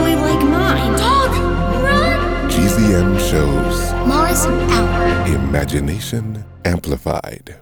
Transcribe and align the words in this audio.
run! 2.93 3.17
Shows 3.19 3.91
Mars 4.07 4.45
out. 4.45 5.27
Imagination 5.27 6.43
Amplified. 6.65 7.55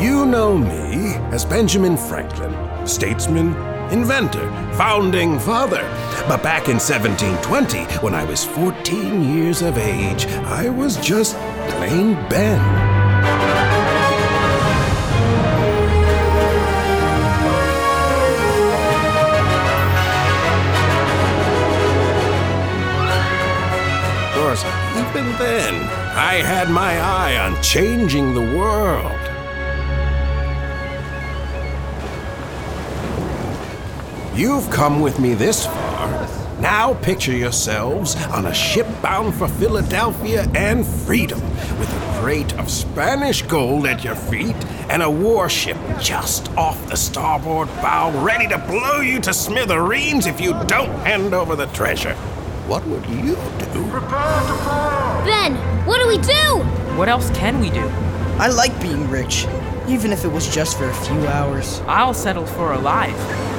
You 0.00 0.24
know 0.26 0.56
me 0.56 1.16
as 1.32 1.44
Benjamin 1.44 1.96
Franklin, 1.96 2.54
statesman, 2.86 3.48
inventor, 3.92 4.48
founding 4.74 5.38
father. 5.40 6.07
But 6.26 6.42
back 6.42 6.68
in 6.68 6.76
1720, 6.76 7.84
when 8.02 8.14
I 8.14 8.24
was 8.24 8.44
14 8.44 9.22
years 9.22 9.62
of 9.62 9.78
age, 9.78 10.26
I 10.26 10.68
was 10.68 10.96
just 10.96 11.36
plain 11.68 12.14
Ben. 12.28 12.60
Of 24.24 24.34
course, 24.34 24.64
even 24.96 25.32
then, 25.38 25.74
I 26.16 26.42
had 26.44 26.70
my 26.70 26.98
eye 26.98 27.38
on 27.38 27.62
changing 27.62 28.34
the 28.34 28.56
world. 28.56 29.37
You've 34.38 34.70
come 34.70 35.00
with 35.00 35.18
me 35.18 35.34
this 35.34 35.66
far. 35.66 36.28
Now 36.60 36.94
picture 36.94 37.32
yourselves 37.32 38.14
on 38.26 38.46
a 38.46 38.54
ship 38.54 38.86
bound 39.02 39.34
for 39.34 39.48
Philadelphia 39.48 40.48
and 40.54 40.86
freedom, 40.86 41.42
with 41.80 41.92
a 41.92 42.20
crate 42.20 42.56
of 42.56 42.70
Spanish 42.70 43.42
gold 43.42 43.84
at 43.84 44.04
your 44.04 44.14
feet 44.14 44.54
and 44.90 45.02
a 45.02 45.10
warship 45.10 45.76
just 46.00 46.56
off 46.56 46.88
the 46.88 46.96
starboard 46.96 47.66
bow, 47.82 48.12
ready 48.24 48.46
to 48.46 48.58
blow 48.58 49.00
you 49.00 49.18
to 49.22 49.34
smithereens 49.34 50.26
if 50.26 50.40
you 50.40 50.52
don't 50.66 50.94
hand 51.00 51.34
over 51.34 51.56
the 51.56 51.66
treasure. 51.66 52.14
What 52.68 52.86
would 52.86 53.04
you 53.06 53.34
do? 53.72 53.90
Prepare 53.90 54.40
to 54.46 54.54
fall. 54.62 55.24
Ben, 55.24 55.56
what 55.84 56.00
do 56.00 56.06
we 56.06 56.18
do? 56.18 56.62
What 56.96 57.08
else 57.08 57.28
can 57.30 57.58
we 57.58 57.70
do? 57.70 57.88
I 58.38 58.46
like 58.46 58.80
being 58.80 59.10
rich, 59.10 59.48
even 59.88 60.12
if 60.12 60.24
it 60.24 60.28
was 60.28 60.48
just 60.54 60.78
for 60.78 60.88
a 60.88 60.94
few 60.94 61.26
hours. 61.26 61.80
I'll 61.88 62.14
settle 62.14 62.46
for 62.46 62.74
alive. 62.74 63.57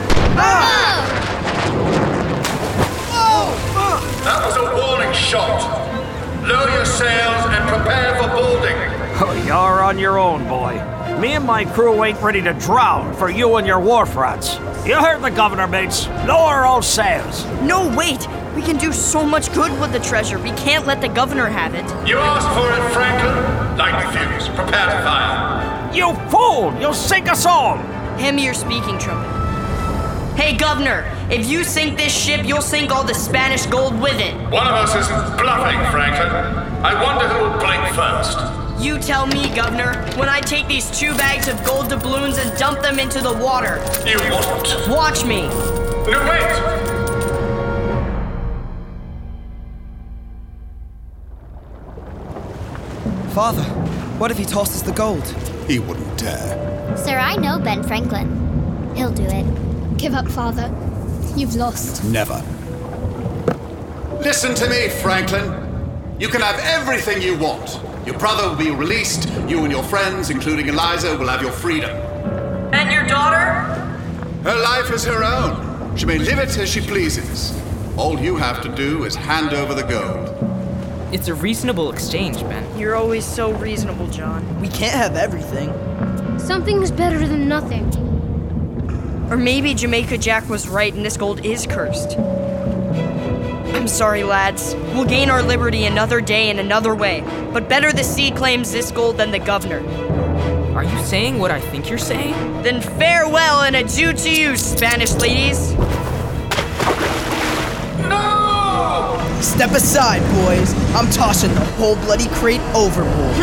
That 4.24 4.46
was 4.46 4.58
a 4.58 4.64
warning 4.76 5.14
shot. 5.14 5.62
Lower 6.48 6.70
your 6.70 6.86
sails 6.86 7.46
and 7.48 7.68
prepare 7.70 8.16
for 8.22 8.30
boarding. 8.30 8.78
Oh, 9.22 9.44
you're 9.46 9.84
on 9.84 9.98
your 9.98 10.18
own, 10.18 10.48
boy. 10.48 10.74
Me 11.20 11.34
and 11.34 11.46
my 11.46 11.66
crew 11.66 12.04
ain't 12.04 12.22
ready 12.22 12.42
to 12.42 12.54
drown 12.54 13.14
for 13.16 13.30
you 13.30 13.56
and 13.58 13.68
your 13.68 13.80
wharf 13.80 14.16
rats. 14.16 14.56
You 14.86 14.96
heard 14.96 15.22
the 15.22 15.32
governor, 15.32 15.68
mates. 15.68 16.08
Lower 16.26 16.64
all 16.66 16.82
sails. 16.82 17.46
No, 17.62 17.94
wait! 17.96 18.28
We 18.56 18.62
can 18.62 18.78
do 18.78 18.94
so 18.94 19.26
much 19.26 19.52
good 19.54 19.72
with 19.80 19.92
the 19.92 20.00
treasure. 20.00 20.40
We 20.40 20.52
can't 20.52 20.86
let 20.86 21.02
the 21.02 21.10
governor 21.10 21.48
have 21.48 21.76
it. 21.76 21.86
You 22.08 22.18
asked 22.18 22.48
for 22.58 22.72
it, 22.72 22.94
Franklin. 22.94 23.78
Light 23.78 24.04
the 24.04 24.12
fuse. 24.18 24.48
Prepare 24.50 24.86
to 24.86 25.04
fire. 25.04 25.94
You 25.94 26.14
fool! 26.30 26.74
You'll 26.80 26.94
sink 26.94 27.30
us 27.30 27.46
all! 27.46 27.78
Hand 28.18 28.36
me 28.36 28.46
your 28.46 28.54
speaking 28.54 28.98
trumpet. 28.98 29.39
Hey, 30.40 30.56
governor, 30.56 31.04
if 31.30 31.50
you 31.50 31.66
sink 31.66 31.98
this 31.98 32.16
ship, 32.16 32.46
you'll 32.46 32.62
sink 32.62 32.92
all 32.92 33.04
the 33.04 33.14
Spanish 33.14 33.66
gold 33.66 34.00
with 34.00 34.18
it. 34.22 34.34
One 34.50 34.66
of 34.68 34.74
us 34.74 34.96
isn't 34.96 35.38
bluffing, 35.38 35.78
Franklin. 35.92 36.32
I 36.82 36.94
wonder 37.04 37.28
who 37.28 37.44
will 37.44 37.60
blink 37.60 37.86
first. 37.94 38.40
You 38.82 39.00
tell 39.00 39.28
me, 39.28 39.54
governor, 39.54 40.02
when 40.18 40.30
I 40.30 40.40
take 40.40 40.66
these 40.66 40.98
two 40.98 41.14
bags 41.16 41.50
of 41.50 41.62
gold 41.66 41.90
doubloons 41.90 42.38
and 42.38 42.58
dump 42.58 42.80
them 42.80 43.00
into 43.00 43.20
the 43.20 43.34
water. 43.34 43.84
You 44.08 44.18
won't. 44.32 44.88
Watch 44.88 45.26
me. 45.26 45.50
No, 46.10 46.26
wait! 46.30 46.56
Father, 53.34 53.64
what 54.18 54.32
if 54.32 54.38
he 54.38 54.46
tosses 54.46 54.84
the 54.84 54.94
gold? 54.94 55.28
He 55.68 55.80
wouldn't 55.80 56.18
dare. 56.18 56.96
Sir, 56.96 57.18
I 57.18 57.36
know 57.36 57.60
Ben 57.60 57.84
Franklin. 57.84 58.96
He'll 58.96 59.12
do 59.12 59.24
it. 59.24 59.69
Give 60.00 60.14
up, 60.14 60.30
father. 60.30 60.74
You've 61.36 61.56
lost. 61.56 62.06
Never. 62.06 62.42
Listen 64.22 64.56
to 64.56 64.70
me, 64.70 64.88
Franklin. 64.88 66.16
You 66.18 66.30
can 66.30 66.40
have 66.40 66.58
everything 66.60 67.22
you 67.22 67.38
want. 67.38 67.82
Your 68.06 68.18
brother 68.18 68.48
will 68.48 68.56
be 68.56 68.72
released. 68.72 69.30
You 69.50 69.66
and 69.66 69.72
your 69.72 69.84
friends, 69.84 70.30
including 70.30 70.70
Eliza, 70.70 71.18
will 71.18 71.28
have 71.28 71.42
your 71.42 71.52
freedom. 71.52 71.90
And 72.74 72.90
your 72.90 73.06
daughter? 73.08 73.44
Her 74.46 74.56
life 74.64 74.90
is 74.90 75.04
her 75.04 75.22
own. 75.22 75.98
She 75.98 76.06
may 76.06 76.18
live 76.18 76.40
it 76.40 76.58
as 76.58 76.70
she 76.70 76.80
pleases. 76.80 77.54
All 77.98 78.18
you 78.18 78.38
have 78.38 78.62
to 78.62 78.70
do 78.70 79.04
is 79.04 79.16
hand 79.16 79.52
over 79.52 79.74
the 79.74 79.84
gold. 79.84 81.14
It's 81.14 81.28
a 81.28 81.34
reasonable 81.34 81.92
exchange, 81.92 82.40
Ben. 82.44 82.80
You're 82.80 82.96
always 82.96 83.26
so 83.26 83.52
reasonable, 83.52 84.08
John. 84.08 84.62
We 84.62 84.70
can't 84.70 84.96
have 84.96 85.18
everything. 85.18 85.74
Something's 86.40 86.90
better 86.90 87.28
than 87.28 87.50
nothing. 87.50 88.09
Or 89.30 89.38
maybe 89.38 89.74
Jamaica 89.74 90.18
Jack 90.18 90.50
was 90.50 90.68
right 90.68 90.94
and 90.94 91.06
this 91.06 91.18
gold 91.18 91.46
is 91.46 91.68
cursed. 91.68 92.18
I'm 92.18 93.88
sorry, 93.88 94.24
lads. 94.24 94.76
We'll 94.94 95.06
gain 95.06 95.30
our 95.30 95.44
liberty 95.44 95.86
another 95.86 96.20
day 96.20 96.50
in 96.50 96.60
another 96.60 96.96
way. 96.96 97.22
But 97.54 97.70
better 97.70 97.94
the 97.94 98.04
sea 98.04 98.32
claims 98.32 98.72
this 98.72 98.92
gold 98.92 99.18
than 99.18 99.32
the 99.32 99.40
governor. 99.40 99.80
Are 100.76 100.84
you 100.84 101.04
saying 101.04 101.38
what 101.40 101.52
I 101.52 101.60
think 101.60 101.90
you're 101.90 101.98
saying? 101.98 102.34
Then 102.64 102.82
farewell 102.82 103.62
and 103.62 103.76
adieu 103.76 104.14
to 104.14 104.30
you, 104.30 104.58
Spanish 104.58 105.14
ladies. 105.14 105.74
No! 108.08 109.38
Step 109.42 109.72
aside, 109.72 110.22
boys. 110.46 110.74
I'm 110.96 111.10
tossing 111.12 111.54
the 111.54 111.66
whole 111.66 111.96
bloody 111.98 112.28
crate 112.30 112.62
overboard. 112.74 113.36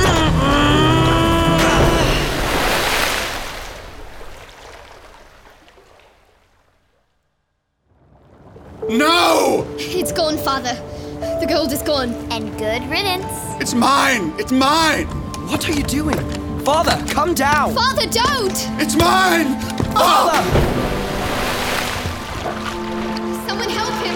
No! 8.89 9.67
It's 9.79 10.13
gone, 10.13 10.36
father. 10.47 10.75
The 11.41 11.47
gold 11.49 11.73
is 11.73 11.83
gone. 11.83 12.11
And 12.31 12.57
good 12.57 12.83
riddance. 12.89 13.27
It's 13.61 13.75
mine! 13.75 14.33
It's 14.39 14.53
mine! 14.53 15.07
What 15.51 15.69
are 15.69 15.73
you 15.73 15.83
doing? 15.83 16.17
Father, 16.61 16.97
come 17.13 17.35
down. 17.35 17.75
Father, 17.75 18.07
don't! 18.07 18.59
It's 18.81 18.95
mine! 18.95 19.59
Father! 19.91 20.39
Ah! 20.39 20.47
Someone 23.49 23.71
help 23.71 23.97
him! 24.07 24.15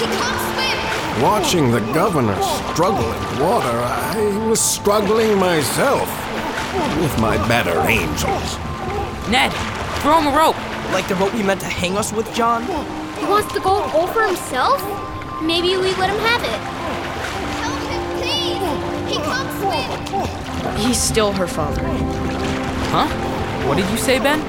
He 0.00 0.06
can't 0.16 0.40
swim! 0.48 0.78
Watching 1.22 1.70
the 1.70 1.80
governor 1.92 2.40
struggle 2.72 3.12
in 3.12 3.40
water, 3.44 3.76
I 4.16 4.46
was 4.48 4.62
struggling 4.62 5.36
myself 5.36 6.08
with 7.02 7.20
my 7.20 7.36
better 7.48 7.78
angels. 7.80 8.56
Ned, 9.28 9.52
throw 10.00 10.20
him 10.20 10.28
a 10.32 10.34
rope. 10.34 10.56
Like 10.94 11.06
the 11.06 11.16
rope 11.16 11.34
you 11.34 11.44
meant 11.44 11.60
to 11.60 11.66
hang 11.66 11.98
us 11.98 12.14
with, 12.14 12.34
John? 12.34 12.62
He 13.20 13.26
wants 13.26 13.52
the 13.52 13.60
gold 13.60 13.90
all 13.92 14.06
for 14.06 14.22
himself? 14.22 14.80
Maybe 15.42 15.76
we 15.76 15.92
let 15.96 16.08
him 16.08 16.18
have 16.18 16.42
it. 16.42 16.60
Help 17.60 17.80
him, 17.90 18.02
please! 18.18 19.12
He 19.12 19.16
can't 19.22 19.50
swim! 19.60 20.76
He's 20.78 21.00
still 21.00 21.32
her 21.32 21.46
father. 21.46 21.82
Huh? 22.90 23.06
What 23.68 23.76
did 23.76 23.88
you 23.90 23.98
say, 23.98 24.18
Ben? 24.18 24.40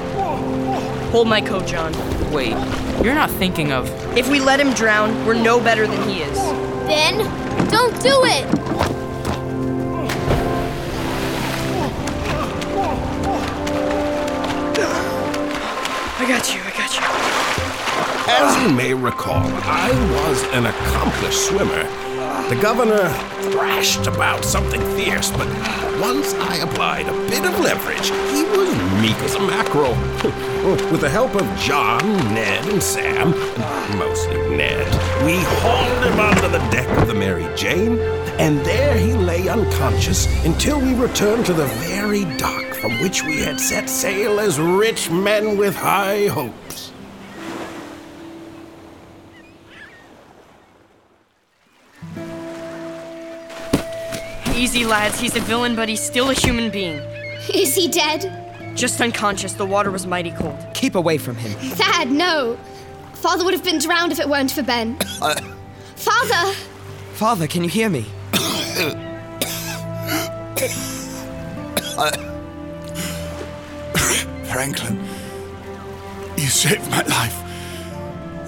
Hold 1.11 1.27
my 1.27 1.41
coat, 1.41 1.67
John. 1.67 1.93
Wait, 2.31 2.55
you're 3.03 3.15
not 3.15 3.29
thinking 3.31 3.71
of. 3.71 3.89
If 4.17 4.29
we 4.29 4.39
let 4.39 4.59
him 4.59 4.73
drown, 4.73 5.25
we're 5.25 5.33
no 5.33 5.59
better 5.59 5.87
than 5.87 6.07
he 6.07 6.21
is. 6.21 6.37
Ben, 6.87 7.17
don't 7.69 8.01
do 8.01 8.23
it! 8.23 8.86
You, 18.61 18.73
may 18.73 18.93
recall, 18.93 19.47
I 19.63 19.89
was 20.11 20.43
an 20.53 20.65
accomplished 20.65 21.47
swimmer. 21.47 21.83
The 22.49 22.59
governor 22.61 23.09
thrashed 23.51 24.07
about 24.07 24.45
something 24.45 24.81
fierce, 24.95 25.31
but 25.31 25.47
once 25.99 26.33
I 26.35 26.57
applied 26.57 27.07
a 27.07 27.13
bit 27.29 27.45
of 27.45 27.59
leverage, 27.59 28.07
he 28.31 28.43
was 28.43 29.01
meek 29.01 29.17
as 29.23 29.35
a 29.35 29.39
mackerel. 29.39 29.91
With 30.91 31.01
the 31.01 31.09
help 31.09 31.35
of 31.35 31.59
John, 31.59 32.05
Ned, 32.33 32.67
and 32.67 32.81
Sam, 32.81 33.31
mostly 33.97 34.37
Ned, 34.55 34.85
we 35.25 35.37
hauled 35.61 36.03
him 36.05 36.19
onto 36.19 36.47
the 36.49 36.69
deck 36.71 36.89
of 36.97 37.07
the 37.07 37.13
Mary 37.13 37.47
Jane, 37.55 37.99
and 38.39 38.59
there 38.59 38.97
he 38.97 39.13
lay 39.13 39.47
unconscious 39.47 40.27
until 40.45 40.79
we 40.79 40.93
returned 40.93 41.45
to 41.47 41.53
the 41.53 41.65
very 41.65 42.25
dock 42.37 42.65
from 42.75 42.99
which 43.01 43.23
we 43.23 43.41
had 43.41 43.59
set 43.59 43.89
sail 43.89 44.39
as 44.39 44.59
rich 44.59 45.09
men 45.09 45.57
with 45.57 45.75
high 45.75 46.27
hopes. 46.27 46.91
Easy, 54.57 54.85
lads. 54.85 55.19
He's 55.19 55.35
a 55.35 55.39
villain, 55.41 55.75
but 55.75 55.87
he's 55.87 56.01
still 56.01 56.31
a 56.31 56.33
human 56.33 56.71
being. 56.71 56.97
Is 57.53 57.75
he 57.75 57.87
dead? 57.87 58.73
Just 58.75 58.99
unconscious. 58.99 59.53
The 59.53 59.67
water 59.67 59.91
was 59.91 60.07
mighty 60.07 60.31
cold. 60.31 60.57
Keep 60.73 60.95
away 60.95 61.19
from 61.19 61.35
him. 61.35 61.51
Thad, 61.75 62.09
no. 62.09 62.57
Father 63.13 63.45
would 63.45 63.53
have 63.53 63.63
been 63.63 63.77
drowned 63.77 64.11
if 64.11 64.19
it 64.19 64.27
weren't 64.27 64.49
for 64.49 64.63
Ben. 64.63 64.97
Father! 65.95 66.53
Father, 67.13 67.45
can 67.45 67.63
you 67.63 67.69
hear 67.69 67.87
me? 67.87 68.07
Franklin, 74.51 74.97
you 76.35 76.47
saved 76.47 76.89
my 76.89 77.03
life. 77.03 77.43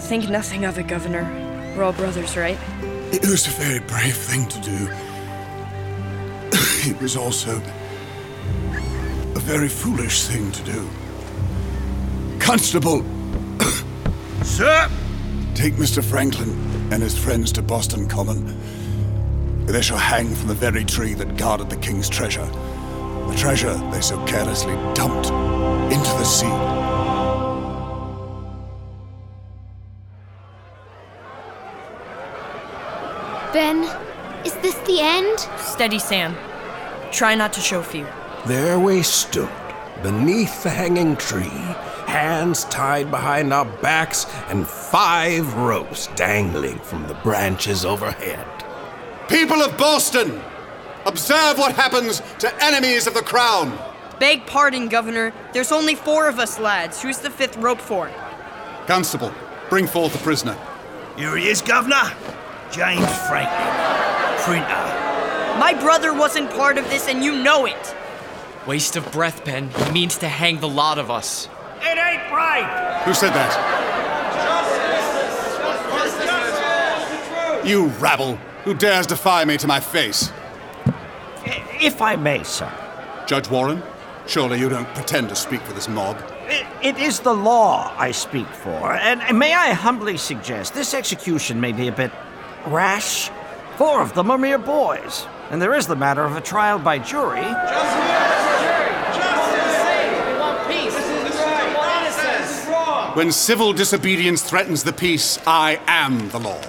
Think 0.07 0.27
nothing 0.27 0.65
of 0.65 0.79
it, 0.79 0.87
Governor. 0.87 1.23
We're 1.77 1.83
all 1.83 1.93
brothers, 1.93 2.35
right? 2.35 2.57
It 3.13 3.21
was 3.29 3.45
a 3.45 3.51
very 3.51 3.79
brave 3.81 4.15
thing 4.15 4.47
to 4.47 4.59
do. 4.61 4.89
It 6.81 6.99
was 7.01 7.17
also 7.17 7.57
a 7.57 9.39
very 9.39 9.67
foolish 9.67 10.23
thing 10.23 10.49
to 10.53 10.63
do. 10.63 10.89
Constable! 12.39 13.03
Sir! 14.43 14.89
Take 15.55 15.73
Mr. 15.73 16.01
Franklin 16.01 16.51
and 16.93 17.03
his 17.03 17.17
friends 17.17 17.51
to 17.53 17.61
Boston 17.61 18.07
Common. 18.07 18.57
They 19.65 19.81
shall 19.81 19.97
hang 19.97 20.33
from 20.33 20.47
the 20.47 20.53
very 20.53 20.85
tree 20.85 21.13
that 21.15 21.35
guarded 21.35 21.69
the 21.69 21.75
king's 21.75 22.07
treasure. 22.07 22.45
The 22.45 23.35
treasure 23.37 23.73
they 23.91 23.99
so 23.99 24.17
carelessly 24.25 24.75
dumped 24.93 25.27
into 25.93 26.11
the 26.11 26.23
sea. 26.23 26.47
Ben, 33.51 33.83
is 34.45 34.55
this 34.61 34.75
the 34.87 35.01
end? 35.01 35.39
Steady, 35.57 35.99
Sam. 35.99 36.35
Try 37.11 37.35
not 37.35 37.53
to 37.53 37.59
show 37.61 37.81
fear. 37.81 38.11
There 38.45 38.79
we 38.79 39.01
stood, 39.03 39.49
beneath 40.03 40.63
the 40.63 40.69
hanging 40.69 41.15
tree, 41.17 41.49
hands 42.07 42.63
tied 42.65 43.11
behind 43.11 43.51
our 43.53 43.65
backs, 43.65 44.25
and 44.47 44.67
five 44.67 45.53
ropes 45.55 46.07
dangling 46.15 46.79
from 46.79 47.07
the 47.07 47.15
branches 47.15 47.83
overhead. 47.83 48.47
People 49.27 49.61
of 49.61 49.77
Boston, 49.77 50.41
observe 51.05 51.57
what 51.57 51.75
happens 51.75 52.21
to 52.39 52.63
enemies 52.63 53.07
of 53.07 53.13
the 53.13 53.21
crown. 53.21 53.77
Beg 54.19 54.45
pardon, 54.45 54.87
Governor. 54.87 55.33
There's 55.53 55.71
only 55.71 55.95
four 55.95 56.27
of 56.27 56.39
us, 56.39 56.59
lads. 56.59 57.01
Who's 57.01 57.19
the 57.19 57.29
fifth 57.29 57.57
rope 57.57 57.79
for? 57.81 58.09
Constable, 58.85 59.31
bring 59.69 59.87
forth 59.87 60.13
the 60.13 60.19
prisoner. 60.19 60.57
Here 61.15 61.35
he 61.35 61.47
is, 61.47 61.61
Governor. 61.61 62.11
James 62.71 63.07
Franklin, 63.27 64.45
printer. 64.45 64.88
My 65.59 65.73
brother 65.73 66.13
wasn't 66.13 66.49
part 66.51 66.77
of 66.77 66.89
this, 66.89 67.09
and 67.09 67.21
you 67.21 67.43
know 67.43 67.65
it. 67.65 67.95
Waste 68.65 68.95
of 68.95 69.11
breath, 69.11 69.43
Ben. 69.43 69.69
He 69.69 69.91
means 69.91 70.17
to 70.19 70.27
hang 70.29 70.61
the 70.61 70.69
lot 70.69 70.97
of 70.97 71.11
us. 71.11 71.49
It 71.81 71.97
ain't 71.97 72.31
right. 72.31 73.01
Who 73.03 73.13
said 73.13 73.33
that? 73.33 73.79
You 77.65 77.87
rabble! 77.99 78.35
Who 78.63 78.73
dares 78.73 79.05
defy 79.05 79.43
me 79.43 79.57
to 79.57 79.67
my 79.67 79.79
face? 79.81 80.31
If 81.81 82.01
I 82.01 82.15
may, 82.15 82.43
sir. 82.43 82.71
Judge 83.27 83.49
Warren, 83.49 83.83
surely 84.27 84.59
you 84.59 84.69
don't 84.69 84.87
pretend 84.95 85.29
to 85.29 85.35
speak 85.35 85.61
for 85.61 85.73
this 85.73 85.87
mob. 85.87 86.17
It, 86.47 86.65
it 86.81 86.97
is 86.97 87.19
the 87.19 87.33
law 87.33 87.93
I 87.97 88.11
speak 88.11 88.47
for, 88.47 88.93
and, 88.93 89.21
and 89.21 89.37
may 89.37 89.53
I 89.53 89.73
humbly 89.73 90.17
suggest 90.17 90.73
this 90.73 90.93
execution 90.93 91.59
may 91.61 91.73
be 91.73 91.89
a 91.89 91.91
bit 91.91 92.11
rash. 92.65 93.29
Four 93.77 94.01
of 94.01 94.13
them 94.13 94.31
are 94.31 94.37
mere 94.37 94.57
boys, 94.57 95.27
and 95.49 95.61
there 95.61 95.73
is 95.73 95.87
the 95.87 95.95
matter 95.95 96.23
of 96.23 96.35
a 96.35 96.41
trial 96.41 96.77
by 96.79 96.99
jury. 96.99 97.41
Justice! 97.41 98.37
Justice 99.17 99.75
Save! 99.81 100.27
We 100.27 100.39
want 100.39 100.67
peace! 100.67 100.99
When 103.15 103.31
civil 103.31 103.73
disobedience 103.73 104.43
threatens 104.43 104.83
the 104.83 104.93
peace, 104.93 105.39
I 105.47 105.79
am 105.87 106.29
the 106.29 106.39
law. 106.39 106.61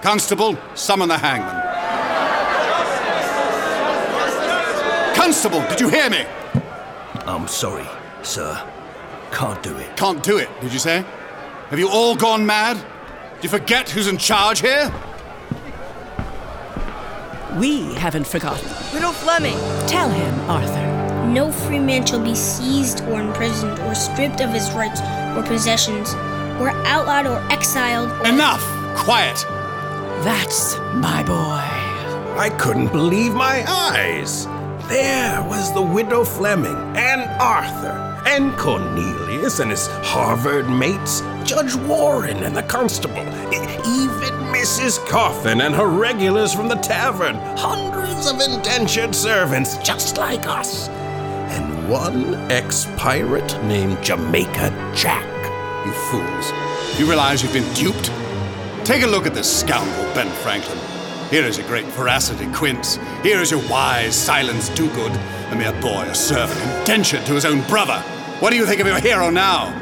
Constable, 0.00 0.58
summon 0.74 1.08
the 1.08 1.18
hangman. 1.18 1.60
Constable, 5.14 5.60
did 5.68 5.80
you 5.80 5.88
hear 5.88 6.10
me? 6.10 6.24
I'm 7.26 7.46
sorry, 7.46 7.86
sir. 8.22 8.60
Can't 9.30 9.62
do 9.62 9.76
it. 9.76 9.96
Can't 9.96 10.22
do 10.22 10.38
it, 10.38 10.48
did 10.60 10.72
you 10.72 10.78
say? 10.78 11.04
Have 11.68 11.78
you 11.78 11.88
all 11.88 12.16
gone 12.16 12.44
mad? 12.44 12.76
Do 12.76 13.42
you 13.42 13.48
forget 13.48 13.88
who's 13.88 14.08
in 14.08 14.18
charge 14.18 14.60
here? 14.60 14.92
We 17.58 17.94
haven't 17.94 18.26
forgotten. 18.26 18.66
Widow 18.94 19.12
Fleming. 19.12 19.58
Tell 19.86 20.08
him, 20.08 20.50
Arthur. 20.50 21.26
No 21.26 21.52
free 21.52 21.78
man 21.78 22.06
shall 22.06 22.22
be 22.22 22.34
seized 22.34 23.02
or 23.02 23.20
imprisoned 23.20 23.78
or 23.80 23.94
stripped 23.94 24.40
of 24.40 24.50
his 24.50 24.70
rights 24.72 25.00
or 25.36 25.42
possessions, 25.46 26.14
or 26.60 26.70
outlawed 26.86 27.26
or 27.26 27.38
exiled. 27.52 28.10
Or 28.10 28.28
Enough! 28.28 28.62
Quiet! 28.96 29.44
That's 30.24 30.76
my 30.94 31.22
boy. 31.22 31.60
I 32.38 32.50
couldn't 32.58 32.90
believe 32.92 33.34
my 33.34 33.64
eyes. 33.68 34.46
There 34.88 35.42
was 35.42 35.72
the 35.74 35.82
widow 35.82 36.24
Fleming, 36.24 36.76
and 36.96 37.22
Arthur, 37.40 38.22
and 38.26 38.56
Cornelius 38.58 39.60
and 39.60 39.70
his 39.70 39.86
Harvard 40.02 40.68
mates, 40.68 41.22
Judge 41.44 41.74
Warren 41.74 42.44
and 42.44 42.56
the 42.56 42.62
constable, 42.62 43.22
even 43.86 44.32
Mrs. 44.52 45.04
Coffin 45.08 45.62
and 45.62 45.74
her 45.74 45.88
regulars 45.88 46.52
from 46.54 46.68
the 46.68 46.76
tavern, 46.76 47.34
hundreds 47.56 48.30
of 48.30 48.40
indentured 48.40 49.14
servants 49.14 49.76
just 49.78 50.18
like 50.18 50.46
us, 50.46 50.88
and 50.88 51.88
one 51.88 52.34
ex 52.50 52.86
pirate 52.96 53.60
named 53.64 54.02
Jamaica 54.02 54.92
Jack. 54.94 55.26
You 55.84 55.92
fools. 55.92 56.52
You 56.98 57.06
realize 57.06 57.42
you've 57.42 57.52
been 57.52 57.74
duped? 57.74 58.12
Take 58.86 59.02
a 59.02 59.06
look 59.06 59.26
at 59.26 59.34
this 59.34 59.60
scoundrel, 59.60 60.14
Ben 60.14 60.30
Franklin. 60.42 60.78
Here 61.30 61.44
is 61.44 61.58
your 61.58 61.66
great 61.66 61.86
veracity, 61.86 62.46
Quince. 62.52 62.98
Here 63.22 63.40
is 63.40 63.50
your 63.50 63.66
wise 63.68 64.14
silence, 64.14 64.68
do-good. 64.70 65.12
A 65.50 65.56
mere 65.56 65.72
boy, 65.80 66.02
a 66.02 66.14
servant, 66.14 66.60
indentured 66.78 67.24
to 67.26 67.32
his 67.32 67.44
own 67.44 67.62
brother. 67.68 67.98
What 68.38 68.50
do 68.50 68.56
you 68.56 68.66
think 68.66 68.80
of 68.80 68.86
your 68.86 69.00
hero 69.00 69.30
now? 69.30 69.81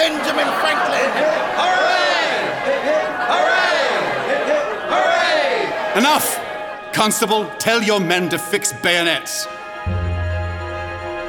Benjamin 0.00 0.48
Franklin! 0.60 1.10
Hooray! 1.60 2.32
Hooray! 3.28 3.84
Hooray! 4.88 5.98
Enough! 5.98 6.40
Constable, 6.94 7.44
tell 7.58 7.82
your 7.82 8.00
men 8.00 8.30
to 8.30 8.38
fix 8.38 8.72
bayonets. 8.72 9.46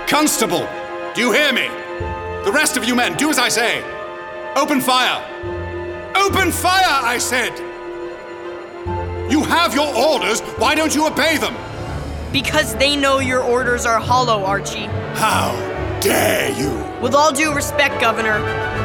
Constable, 0.07 0.65
do 1.13 1.19
you 1.19 1.33
hear 1.33 1.51
me? 1.51 1.67
The 2.45 2.51
rest 2.53 2.77
of 2.77 2.85
you 2.85 2.95
men, 2.95 3.17
do 3.17 3.29
as 3.29 3.37
I 3.37 3.49
say. 3.49 3.83
Open 4.55 4.79
fire! 4.79 5.21
Open 6.15 6.49
fire, 6.49 7.01
I 7.03 7.17
said! 7.17 7.51
You 9.29 9.43
have 9.43 9.73
your 9.73 9.93
orders, 9.93 10.39
why 10.61 10.75
don't 10.75 10.95
you 10.95 11.07
obey 11.07 11.35
them? 11.35 11.57
Because 12.31 12.73
they 12.77 12.95
know 12.95 13.19
your 13.19 13.43
orders 13.43 13.85
are 13.85 13.99
hollow, 13.99 14.45
Archie. 14.45 14.87
How 15.15 15.51
dare 15.99 16.57
you? 16.57 16.90
With 17.01 17.15
all 17.15 17.31
due 17.31 17.51
respect, 17.51 17.99
Governor, 17.99 18.37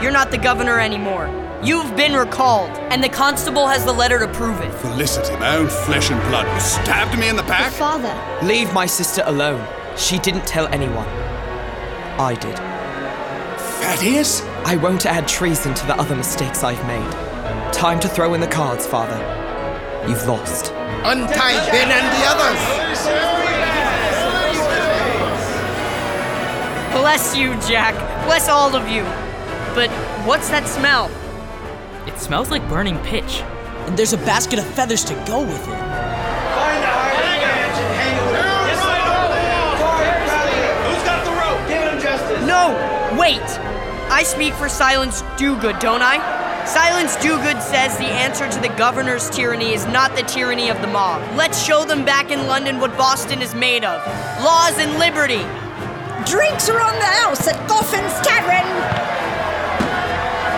you're 0.02 0.11
not 0.11 0.30
the 0.30 0.38
governor 0.38 0.80
anymore. 0.80 1.28
You've 1.62 1.94
been 1.96 2.14
recalled, 2.14 2.70
and 2.90 3.04
the 3.04 3.11
constable 3.11 3.66
has 3.66 3.85
the 3.85 3.92
letter 3.92 4.18
to 4.18 4.28
prove 4.28 4.61
it. 4.62 4.73
Felicity, 4.73 5.37
my 5.37 5.56
own 5.56 5.68
flesh 5.68 6.11
and 6.11 6.20
blood, 6.30 6.46
you 6.54 6.61
stabbed 6.61 7.18
me 7.18 7.28
in 7.28 7.37
the 7.37 7.42
back? 7.42 7.70
Father. 7.73 8.14
Leave 8.46 8.73
my 8.73 8.87
sister 8.87 9.23
alone. 9.26 9.66
She 9.99 10.18
didn't 10.18 10.46
tell 10.46 10.66
anyone. 10.68 11.06
I 12.18 12.37
did. 12.40 12.56
Thaddeus? 13.80 14.40
I 14.64 14.76
won't 14.76 15.04
add 15.04 15.28
treason 15.28 15.75
to 15.75 15.87
the 15.87 15.99
other 16.00 16.16
mistakes 16.16 16.64
I've 16.64 16.82
made. 16.87 17.12
Time 17.73 18.00
to 18.00 18.08
throw 18.08 18.32
in 18.32 18.40
the 18.40 18.46
cards, 18.46 18.87
Father. 18.87 19.18
You've 20.08 20.26
lost. 20.26 20.73
Untie 21.04 21.70
Ben 21.70 21.90
and 21.90 22.06
the 22.16 22.25
others! 22.26 23.76
Bless 26.92 27.37
you, 27.37 27.54
Jack. 27.68 27.94
Bless 28.26 28.49
all 28.49 28.75
of 28.75 28.88
you. 28.88 29.02
But 29.75 29.88
what's 30.26 30.49
that 30.50 30.66
smell? 30.66 31.11
It 32.06 32.18
smells 32.18 32.50
like 32.50 32.68
burning 32.68 32.99
pitch. 33.04 33.42
And 33.87 33.97
there's 33.97 34.12
a 34.12 34.18
basket 34.18 34.59
of 34.59 34.66
feathers 34.66 35.04
to 35.04 35.14
go 35.26 35.42
with 35.42 35.62
it. 35.62 35.64
Find 35.64 36.83
the 36.83 36.90
highlight. 36.90 37.37
Who's 40.87 41.04
got 41.04 41.25
the 41.25 41.30
rope? 41.30 41.68
Give 41.68 41.83
him 41.83 42.00
justice. 42.00 42.45
No! 42.47 42.75
Wait! 43.16 43.40
I 44.11 44.25
speak 44.25 44.54
for 44.54 44.68
Silence 44.68 45.23
Do 45.37 45.56
Good, 45.61 45.78
don't 45.78 46.02
I? 46.02 46.18
Silence 46.66 47.14
Do 47.16 47.37
Good 47.38 47.62
says 47.62 47.97
the 47.97 48.06
answer 48.06 48.50
to 48.50 48.59
the 48.61 48.71
governor's 48.71 49.30
tyranny 49.30 49.73
is 49.73 49.87
not 49.87 50.16
the 50.16 50.23
tyranny 50.23 50.68
of 50.68 50.80
the 50.80 50.88
mob. 50.88 51.23
Let's 51.37 51.62
show 51.62 51.85
them 51.85 52.04
back 52.04 52.33
in 52.33 52.49
London 52.49 52.80
what 52.80 52.97
Boston 52.99 53.40
is 53.40 53.54
made 53.54 53.85
of 53.85 54.04
laws 54.42 54.76
and 54.78 54.99
liberty. 54.99 55.45
Drinks 56.25 56.68
are 56.70 56.80
on 56.80 56.99
the 56.99 57.04
house 57.04 57.46
at 57.46 57.68
Coffin's 57.68 58.14
Tavern. 58.26 58.64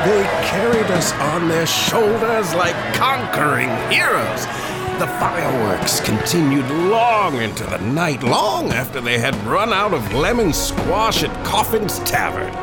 They 0.06 0.22
carried 0.46 0.90
us 0.92 1.12
on 1.14 1.48
their 1.48 1.66
shoulders 1.66 2.54
like 2.54 2.76
conquering 2.94 3.68
heroes. 3.90 4.46
The 5.00 5.08
fireworks 5.18 5.98
continued 6.00 6.70
long 6.70 7.36
into 7.42 7.64
the 7.64 7.78
night, 7.78 8.22
long 8.22 8.70
after 8.70 9.00
they 9.00 9.18
had 9.18 9.34
run 9.44 9.72
out 9.72 9.92
of 9.92 10.14
lemon 10.14 10.52
squash 10.52 11.24
at 11.24 11.44
Coffin's 11.44 11.98
Tavern. 12.00 12.54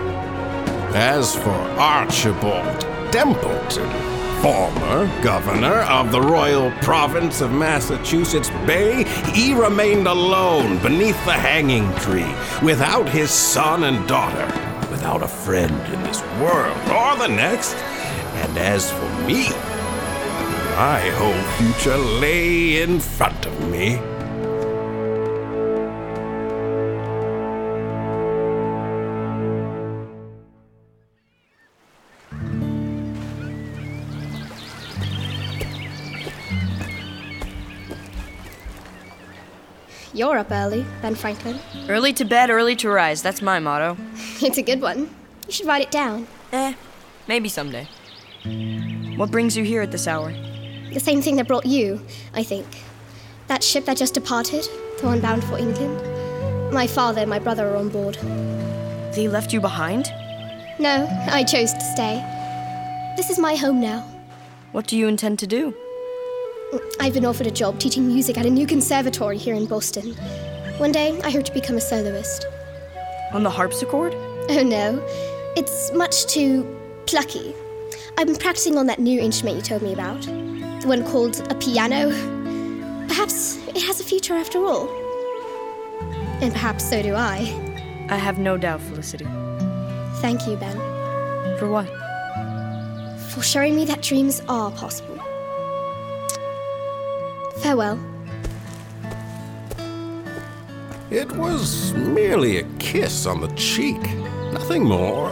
As 0.95 1.35
for 1.35 1.49
Archibald 1.49 2.81
Templeton, 3.11 4.14
former 4.41 5.07
governor 5.21 5.81
of 5.81 6.11
the 6.11 6.21
Royal 6.21 6.71
Province 6.81 7.41
of 7.41 7.51
Massachusetts 7.51 8.49
Bay, 8.65 9.03
he 9.33 9.53
remained 9.53 10.07
alone 10.07 10.77
beneath 10.81 11.23
the 11.25 11.33
hanging 11.33 11.93
tree, 11.95 12.33
without 12.63 13.09
his 13.09 13.31
son 13.31 13.83
and 13.83 14.07
daughter, 14.07 14.45
without 14.89 15.23
a 15.23 15.27
friend 15.27 15.93
in 15.93 16.03
this 16.03 16.21
world 16.39 16.77
or 16.89 17.15
the 17.17 17.27
next. 17.27 17.75
And 17.75 18.57
as 18.57 18.91
for 18.91 19.09
me, 19.27 19.49
my 20.75 20.99
whole 21.17 21.43
future 21.57 21.97
lay 21.97 22.81
in 22.81 22.99
front 22.99 23.45
of 23.45 23.69
me. 23.69 23.99
You're 40.15 40.37
up 40.37 40.49
early, 40.49 40.85
Ben 41.01 41.13
Franklin. 41.13 41.59
Early 41.89 42.13
to 42.13 42.23
bed, 42.23 42.49
early 42.49 42.73
to 42.77 42.89
rise. 42.89 43.21
That's 43.21 43.41
my 43.41 43.59
motto. 43.59 43.97
It's 44.41 44.57
a 44.57 44.61
good 44.61 44.79
one. 44.81 45.09
You 45.45 45.51
should 45.51 45.67
write 45.67 45.81
it 45.81 45.91
down. 45.91 46.25
Eh, 46.53 46.73
maybe 47.27 47.49
someday. 47.49 47.85
What 49.17 49.29
brings 49.29 49.57
you 49.57 49.65
here 49.65 49.81
at 49.81 49.91
this 49.91 50.07
hour? 50.07 50.31
The 50.93 51.01
same 51.01 51.21
thing 51.21 51.35
that 51.35 51.49
brought 51.49 51.65
you, 51.65 51.99
I 52.33 52.43
think. 52.43 52.65
That 53.47 53.61
ship 53.61 53.83
that 53.85 53.97
just 53.97 54.13
departed, 54.13 54.63
the 55.01 55.05
one 55.05 55.19
bound 55.19 55.43
for 55.43 55.57
England. 55.57 56.01
My 56.71 56.87
father 56.87 57.19
and 57.19 57.29
my 57.29 57.39
brother 57.39 57.67
are 57.67 57.75
on 57.75 57.89
board. 57.89 58.15
They 59.15 59.27
left 59.27 59.51
you 59.51 59.59
behind? 59.59 60.05
No, 60.79 61.07
I 61.29 61.43
chose 61.43 61.73
to 61.73 61.81
stay. 61.93 62.23
This 63.17 63.29
is 63.29 63.37
my 63.37 63.55
home 63.55 63.81
now. 63.81 63.99
What 64.71 64.87
do 64.87 64.95
you 64.97 65.09
intend 65.09 65.39
to 65.39 65.47
do? 65.47 65.75
I've 66.99 67.13
been 67.13 67.25
offered 67.25 67.47
a 67.47 67.51
job 67.51 67.79
teaching 67.79 68.07
music 68.07 68.37
at 68.37 68.45
a 68.45 68.49
new 68.49 68.65
conservatory 68.67 69.37
here 69.37 69.55
in 69.55 69.65
Boston. 69.65 70.13
One 70.77 70.91
day, 70.91 71.19
I 71.23 71.29
hope 71.29 71.45
to 71.45 71.53
become 71.53 71.77
a 71.77 71.81
soloist. 71.81 72.47
On 73.33 73.43
the 73.43 73.49
harpsichord? 73.49 74.13
Oh 74.49 74.63
no, 74.63 75.03
it's 75.55 75.91
much 75.93 76.25
too 76.27 76.63
plucky. 77.05 77.53
I've 78.17 78.27
been 78.27 78.35
practicing 78.35 78.77
on 78.77 78.87
that 78.87 78.99
new 78.99 79.19
instrument 79.19 79.57
you 79.57 79.63
told 79.63 79.81
me 79.81 79.93
about, 79.93 80.21
the 80.21 80.87
one 80.87 81.03
called 81.05 81.39
a 81.51 81.55
piano. 81.55 82.09
Perhaps 83.07 83.57
it 83.67 83.81
has 83.81 83.99
a 83.99 84.03
future 84.03 84.33
after 84.33 84.63
all. 84.65 84.87
And 86.41 86.51
perhaps 86.51 86.89
so 86.89 87.01
do 87.01 87.15
I. 87.15 87.37
I 88.09 88.17
have 88.17 88.37
no 88.37 88.57
doubt, 88.57 88.81
Felicity. 88.81 89.25
Thank 90.21 90.45
you, 90.47 90.55
Ben, 90.57 90.77
For 91.59 91.67
what? 91.69 91.87
for 93.35 93.41
showing 93.41 93.75
me 93.75 93.83
that 93.83 94.01
dreams 94.01 94.41
are 94.47 94.71
possible. 94.71 95.19
Farewell. 97.65 97.99
It 101.09 101.31
was 101.31 101.93
merely 101.93 102.59
a 102.59 102.63
kiss 102.77 103.25
on 103.25 103.41
the 103.41 103.47
cheek, 103.55 103.99
nothing 104.53 104.83
more. 104.83 105.31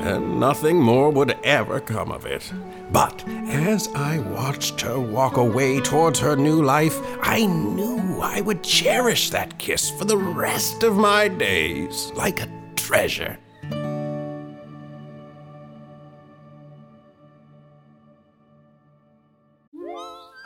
And 0.00 0.40
nothing 0.40 0.80
more 0.80 1.10
would 1.10 1.36
ever 1.44 1.78
come 1.78 2.12
of 2.12 2.24
it. 2.24 2.50
But 2.90 3.28
as 3.28 3.88
I 3.94 4.20
watched 4.20 4.80
her 4.80 4.98
walk 4.98 5.36
away 5.36 5.80
towards 5.80 6.18
her 6.20 6.34
new 6.34 6.62
life, 6.62 6.98
I 7.20 7.44
knew 7.44 8.20
I 8.22 8.40
would 8.40 8.62
cherish 8.62 9.28
that 9.28 9.58
kiss 9.58 9.90
for 9.90 10.06
the 10.06 10.16
rest 10.16 10.82
of 10.82 10.96
my 10.96 11.28
days 11.28 12.10
like 12.16 12.40
a 12.40 12.48
treasure. 12.74 13.36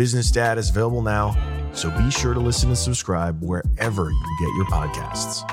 Business 0.00 0.30
Dad 0.30 0.56
is 0.56 0.70
available 0.70 1.02
now, 1.02 1.36
so 1.74 1.90
be 1.90 2.10
sure 2.10 2.32
to 2.32 2.40
listen 2.40 2.70
and 2.70 2.78
subscribe 2.78 3.42
wherever 3.42 4.10
you 4.10 4.36
get 4.40 4.48
your 4.56 4.64
podcasts. 4.64 5.44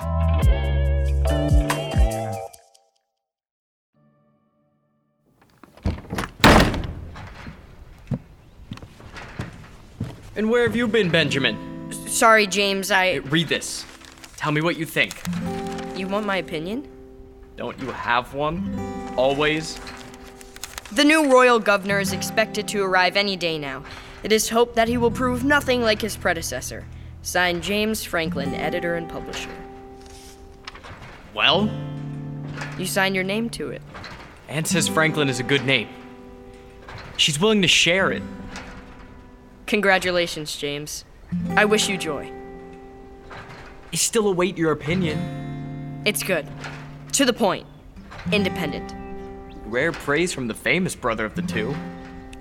And 10.37 10.49
where 10.49 10.63
have 10.63 10.77
you 10.77 10.87
been, 10.87 11.09
Benjamin? 11.09 11.91
Sorry, 12.07 12.47
James, 12.47 12.89
I. 12.89 13.15
Read 13.15 13.49
this. 13.49 13.85
Tell 14.37 14.53
me 14.53 14.61
what 14.61 14.77
you 14.77 14.85
think. 14.85 15.21
You 15.97 16.07
want 16.07 16.25
my 16.25 16.37
opinion? 16.37 16.87
Don't 17.57 17.77
you 17.81 17.91
have 17.91 18.33
one? 18.33 19.13
Always? 19.17 19.77
The 20.93 21.03
new 21.03 21.29
royal 21.29 21.59
governor 21.59 21.99
is 21.99 22.13
expected 22.13 22.65
to 22.69 22.81
arrive 22.81 23.17
any 23.17 23.35
day 23.35 23.59
now. 23.59 23.83
It 24.23 24.31
is 24.31 24.49
hoped 24.49 24.75
that 24.75 24.87
he 24.87 24.97
will 24.97 25.11
prove 25.11 25.43
nothing 25.43 25.81
like 25.81 26.01
his 26.01 26.17
predecessor. 26.17 26.85
Signed 27.21 27.63
James 27.63 28.03
Franklin, 28.03 28.53
editor 28.55 28.95
and 28.95 29.09
publisher. 29.09 29.49
Well? 31.33 31.69
You 32.77 32.85
sign 32.85 33.13
your 33.13 33.23
name 33.23 33.49
to 33.51 33.69
it. 33.69 33.81
Anne 34.47 34.65
says 34.65 34.87
Franklin 34.87 35.29
is 35.29 35.39
a 35.39 35.43
good 35.43 35.65
name. 35.65 35.89
She's 37.17 37.39
willing 37.39 37.61
to 37.61 37.67
share 37.67 38.11
it. 38.11 38.23
Congratulations, 39.65 40.55
James. 40.55 41.03
I 41.55 41.65
wish 41.65 41.89
you 41.89 41.97
joy. 41.97 42.31
I 43.91 43.95
still 43.95 44.27
await 44.27 44.57
your 44.57 44.71
opinion. 44.71 46.01
It's 46.05 46.23
good. 46.23 46.47
To 47.13 47.25
the 47.25 47.33
point. 47.33 47.67
Independent. 48.31 48.93
Rare 49.65 49.91
praise 49.91 50.33
from 50.33 50.47
the 50.47 50.53
famous 50.53 50.95
brother 50.95 51.25
of 51.25 51.35
the 51.35 51.41
two. 51.41 51.75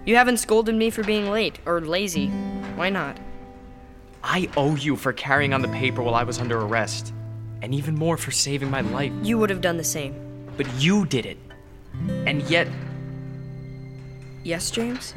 You 0.06 0.16
haven't 0.16 0.38
scolded 0.38 0.74
me 0.74 0.88
for 0.90 1.02
being 1.02 1.30
late 1.30 1.58
or 1.66 1.80
lazy. 1.80 2.28
Why 2.76 2.90
not? 2.90 3.18
I 4.22 4.48
owe 4.56 4.76
you 4.76 4.96
for 4.96 5.12
carrying 5.12 5.52
on 5.52 5.62
the 5.62 5.68
paper 5.68 6.02
while 6.02 6.14
I 6.14 6.22
was 6.22 6.38
under 6.38 6.60
arrest, 6.60 7.12
and 7.60 7.74
even 7.74 7.94
more 7.94 8.16
for 8.16 8.30
saving 8.30 8.70
my 8.70 8.80
life. 8.82 9.12
You 9.22 9.36
would 9.38 9.50
have 9.50 9.60
done 9.60 9.76
the 9.76 9.84
same. 9.84 10.14
But 10.56 10.72
you 10.80 11.04
did 11.06 11.26
it. 11.26 11.38
And 12.26 12.42
yet, 12.42 12.68
Yes, 14.44 14.70
James? 14.70 15.12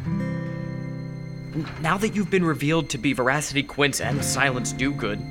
now 1.81 1.97
that 1.97 2.15
you've 2.15 2.31
been 2.31 2.43
revealed 2.43 2.89
to 2.89 2.97
be 2.97 3.13
Veracity 3.13 3.61
Quince 3.61 4.01
and 4.01 4.25
Silence 4.25 4.71
Do-Good, 4.73 5.21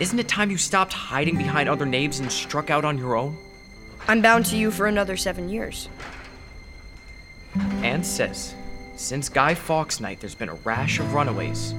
isn't 0.00 0.18
it 0.18 0.26
time 0.26 0.50
you 0.50 0.56
stopped 0.56 0.92
hiding 0.92 1.36
behind 1.38 1.68
other 1.68 1.86
names 1.86 2.18
and 2.18 2.30
struck 2.30 2.70
out 2.70 2.84
on 2.84 2.98
your 2.98 3.14
own? 3.14 3.36
I'm 4.08 4.20
bound 4.20 4.46
to 4.46 4.56
you 4.56 4.72
for 4.72 4.86
another 4.86 5.16
seven 5.16 5.48
years. 5.48 5.88
Anne 7.84 8.02
says, 8.02 8.54
since 8.96 9.28
Guy 9.28 9.54
Fawkes 9.54 10.00
night, 10.00 10.20
there's 10.20 10.34
been 10.34 10.48
a 10.48 10.54
rash 10.56 11.00
of 11.00 11.12
runaways. 11.14 11.74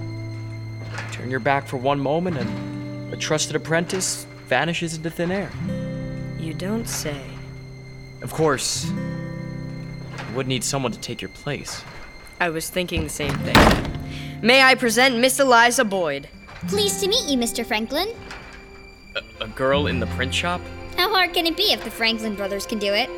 Turn 1.12 1.29
your 1.29 1.39
back 1.39 1.67
for 1.67 1.77
one 1.77 2.00
moment, 2.00 2.38
and 2.38 3.13
a 3.13 3.17
trusted 3.17 3.55
apprentice 3.55 4.25
vanishes 4.48 4.95
into 4.95 5.10
thin 5.10 5.31
air. 5.31 5.51
You 6.39 6.53
don't 6.53 6.88
say. 6.88 7.22
Of 8.22 8.34
course, 8.34 8.89
you 8.89 10.36
would 10.36 10.48
need 10.48 10.63
someone 10.63 10.91
to 10.91 11.00
take 11.00 11.22
your 11.22 11.29
place. 11.29 11.84
I 12.39 12.50
was 12.50 12.69
thinking 12.69 13.03
the 13.03 13.10
same 13.10 13.34
thing. 13.39 13.55
May 14.41 14.62
I 14.62 14.75
present 14.75 15.17
Miss 15.17 15.39
Eliza 15.39 15.86
Boyd? 15.86 16.27
Pleased 16.67 17.00
to 17.01 17.07
meet 17.07 17.29
you, 17.29 17.38
Mr. 17.38 17.65
Franklin. 17.65 18.10
A, 19.15 19.45
a 19.45 19.48
girl 19.48 19.88
in 19.88 20.00
the 20.00 20.07
print 20.07 20.34
shop? 20.34 20.62
How 20.98 21.10
hard 21.10 21.34
can 21.34 21.45
it 21.45 21.55
be 21.55 21.72
if 21.72 21.84
the 21.84 21.91
Franklin 21.91 22.36
brothers 22.36 22.65
can 22.65 22.79
do 22.79 22.93
it? 22.93 23.10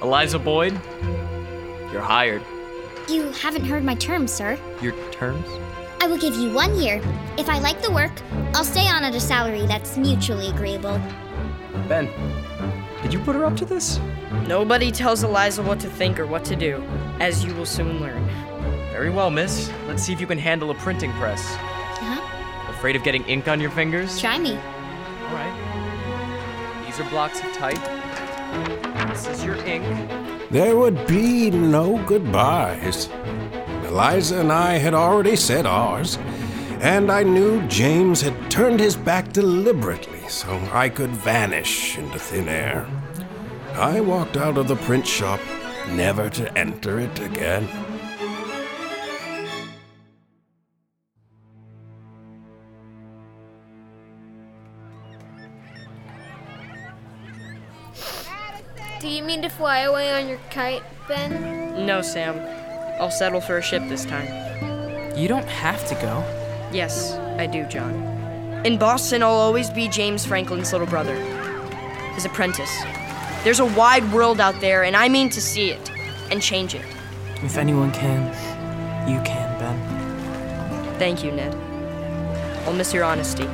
Eliza 0.00 0.38
Boyd, 0.38 0.72
you're 1.92 2.00
hired. 2.00 2.42
You 3.08 3.30
haven't 3.32 3.64
heard 3.64 3.82
my 3.82 3.96
terms, 3.96 4.32
sir. 4.32 4.58
Your 4.80 4.92
terms? 5.10 5.46
I 6.00 6.06
will 6.06 6.18
give 6.18 6.34
you 6.36 6.52
one 6.52 6.78
year. 6.78 7.00
If 7.36 7.48
I 7.48 7.58
like 7.58 7.82
the 7.82 7.90
work, 7.90 8.12
I'll 8.54 8.64
stay 8.64 8.86
on 8.86 9.02
at 9.02 9.14
a 9.14 9.20
salary 9.20 9.66
that's 9.66 9.96
mutually 9.96 10.48
agreeable. 10.48 11.00
Ben, 11.88 12.08
did 13.02 13.12
you 13.12 13.18
put 13.18 13.34
her 13.34 13.44
up 13.44 13.56
to 13.56 13.64
this? 13.64 13.98
Nobody 14.46 14.92
tells 14.92 15.24
Eliza 15.24 15.62
what 15.62 15.80
to 15.80 15.88
think 15.88 16.20
or 16.20 16.26
what 16.26 16.44
to 16.44 16.54
do, 16.54 16.84
as 17.18 17.44
you 17.44 17.52
will 17.54 17.66
soon 17.66 18.00
learn. 18.00 18.24
Very 18.92 19.10
well, 19.10 19.30
miss. 19.30 19.70
Let's 19.88 20.04
see 20.04 20.12
if 20.12 20.20
you 20.20 20.26
can 20.28 20.38
handle 20.38 20.70
a 20.70 20.74
printing 20.74 21.12
press. 21.14 21.44
Huh? 21.56 22.70
Afraid 22.70 22.94
of 22.94 23.02
getting 23.02 23.24
ink 23.24 23.48
on 23.48 23.60
your 23.60 23.70
fingers? 23.70 24.20
Try 24.20 24.38
me. 24.38 24.52
All 24.52 25.34
right. 25.34 26.84
These 26.86 27.00
are 27.00 27.10
blocks 27.10 27.40
of 27.40 27.52
type. 27.54 27.97
Your 29.44 29.56
ink. 29.66 29.84
There 30.50 30.76
would 30.76 31.06
be 31.06 31.50
no 31.50 32.02
goodbyes. 32.06 33.08
Eliza 33.84 34.40
and 34.40 34.52
I 34.52 34.78
had 34.78 34.94
already 34.94 35.36
said 35.36 35.66
ours, 35.66 36.18
and 36.80 37.10
I 37.10 37.22
knew 37.22 37.66
James 37.68 38.20
had 38.20 38.50
turned 38.50 38.80
his 38.80 38.96
back 38.96 39.32
deliberately 39.32 40.20
so 40.28 40.60
I 40.72 40.88
could 40.88 41.10
vanish 41.10 41.98
into 41.98 42.18
thin 42.18 42.48
air. 42.48 42.86
I 43.74 44.00
walked 44.00 44.36
out 44.36 44.58
of 44.58 44.68
the 44.68 44.76
print 44.76 45.06
shop, 45.06 45.40
never 45.90 46.30
to 46.30 46.56
enter 46.56 47.00
it 47.00 47.18
again. 47.20 47.68
Do 59.00 59.06
you 59.06 59.22
mean 59.22 59.42
to 59.42 59.48
fly 59.48 59.80
away 59.80 60.10
on 60.12 60.28
your 60.28 60.40
kite, 60.50 60.82
Ben? 61.06 61.86
No, 61.86 62.02
Sam. 62.02 62.36
I'll 63.00 63.12
settle 63.12 63.40
for 63.40 63.58
a 63.58 63.62
ship 63.62 63.84
this 63.86 64.04
time. 64.04 64.26
You 65.16 65.28
don't 65.28 65.46
have 65.46 65.86
to 65.86 65.94
go. 65.94 66.24
Yes, 66.72 67.14
I 67.38 67.46
do, 67.46 67.64
John. 67.66 67.94
In 68.64 68.76
Boston, 68.76 69.22
I'll 69.22 69.30
always 69.30 69.70
be 69.70 69.86
James 69.86 70.26
Franklin's 70.26 70.72
little 70.72 70.86
brother, 70.88 71.14
his 72.14 72.24
apprentice. 72.24 72.76
There's 73.44 73.60
a 73.60 73.66
wide 73.66 74.12
world 74.12 74.40
out 74.40 74.60
there, 74.60 74.82
and 74.82 74.96
I 74.96 75.08
mean 75.08 75.30
to 75.30 75.40
see 75.40 75.70
it 75.70 75.90
and 76.32 76.42
change 76.42 76.74
it. 76.74 76.84
If 77.44 77.56
anyone 77.56 77.92
can, 77.92 78.26
you 79.08 79.20
can, 79.22 79.58
Ben. 79.60 80.98
Thank 80.98 81.22
you, 81.22 81.30
Ned. 81.30 81.54
I'll 82.66 82.74
miss 82.74 82.92
your 82.92 83.04
honesty 83.04 83.46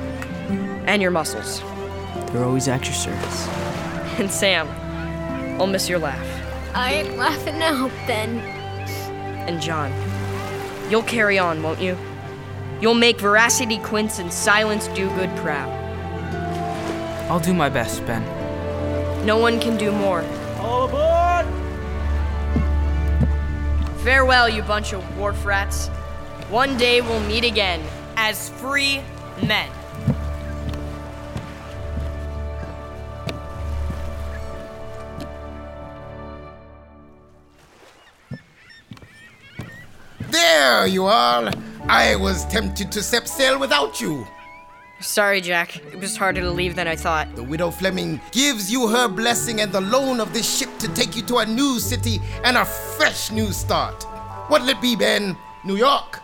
and 0.87 1.03
your 1.03 1.11
muscles. 1.11 1.61
They're 2.33 2.45
always 2.45 2.67
at 2.67 2.87
your 2.87 2.95
service. 2.95 3.47
And 4.19 4.31
Sam, 4.31 4.67
I'll 5.59 5.67
miss 5.67 5.89
your 5.89 5.99
laugh. 5.99 6.27
I 6.75 6.95
ain't 6.95 7.17
laughing 7.17 7.59
now, 7.59 7.89
Ben. 8.07 8.39
And 9.49 9.61
John, 9.61 9.93
you'll 10.91 11.03
carry 11.03 11.39
on, 11.39 11.63
won't 11.63 11.81
you? 11.81 11.97
You'll 12.81 12.95
make 12.95 13.21
Veracity 13.21 13.79
Quince 13.79 14.19
and 14.19 14.33
Silence 14.33 14.89
do 14.89 15.09
good 15.11 15.31
proud. 15.37 15.71
I'll 17.31 17.41
do 17.41 17.55
my 17.55 17.69
best, 17.69 18.05
Ben. 18.05 18.25
No 19.25 19.39
one 19.39 19.61
can 19.61 19.77
do 19.79 19.93
more. 19.93 20.23
All 20.59 20.89
aboard! 20.89 21.47
Farewell, 24.03 24.49
you 24.49 24.63
bunch 24.63 24.93
of 24.93 25.17
wharf 25.17 25.47
rats. 25.47 25.89
One 26.51 26.77
day 26.77 27.01
we'll 27.01 27.21
meet 27.21 27.45
again 27.45 27.81
as 28.17 28.51
free 28.51 29.01
men. 29.47 29.71
You 40.95 41.07
all. 41.07 41.51
I 41.89 42.17
was 42.17 42.47
tempted 42.47 42.91
to 42.93 43.03
set 43.03 43.29
sail 43.29 43.59
without 43.59 44.01
you. 44.01 44.27
Sorry, 45.01 45.41
Jack. 45.41 45.77
It 45.77 45.99
was 45.99 46.17
harder 46.17 46.41
to 46.41 46.51
leave 46.51 46.77
than 46.77 46.89
I 46.89 46.97
thought. 46.97 47.35
The 47.37 47.43
widow 47.43 47.71
Fleming 47.71 48.21
gives 48.33 48.73
you 48.73 48.89
her 48.89 49.09
blessing 49.09 49.61
and 49.61 49.71
the 49.71 49.81
loan 49.81 50.21
of 50.21 50.33
this 50.33 50.59
ship 50.59 50.71
to 50.79 50.89
take 50.95 51.15
you 51.17 51.23
to 51.25 51.39
a 51.39 51.47
new 51.47 51.79
city 51.79 52.21
and 52.45 52.57
a 52.57 52.65
fresh 52.65 53.31
new 53.31 53.53
start. 53.53 54.05
What'll 54.49 54.69
it 54.69 54.81
be, 54.81 54.97
Ben? 54.97 55.37
New 55.65 55.77
York? 55.77 56.21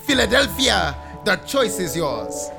Philadelphia? 0.00 0.94
The 1.24 1.36
choice 1.36 1.78
is 1.78 1.96
yours. 1.96 2.50